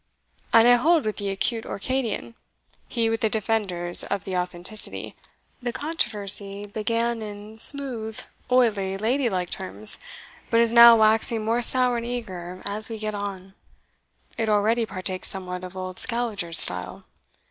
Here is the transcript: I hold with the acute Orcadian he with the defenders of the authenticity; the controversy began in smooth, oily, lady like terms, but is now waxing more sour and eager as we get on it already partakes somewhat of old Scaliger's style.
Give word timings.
I 0.51 0.67
hold 0.67 1.05
with 1.05 1.17
the 1.17 1.29
acute 1.29 1.63
Orcadian 1.63 2.33
he 2.87 3.07
with 3.07 3.21
the 3.21 3.29
defenders 3.29 4.03
of 4.03 4.23
the 4.23 4.35
authenticity; 4.35 5.15
the 5.61 5.71
controversy 5.71 6.65
began 6.65 7.21
in 7.21 7.59
smooth, 7.59 8.19
oily, 8.51 8.97
lady 8.97 9.29
like 9.29 9.51
terms, 9.51 9.99
but 10.49 10.59
is 10.59 10.73
now 10.73 10.95
waxing 10.95 11.45
more 11.45 11.61
sour 11.61 11.97
and 11.97 12.05
eager 12.07 12.63
as 12.65 12.89
we 12.89 12.97
get 12.97 13.13
on 13.13 13.53
it 14.39 14.49
already 14.49 14.87
partakes 14.87 15.27
somewhat 15.29 15.63
of 15.63 15.77
old 15.77 15.99
Scaliger's 15.99 16.57
style. 16.57 17.05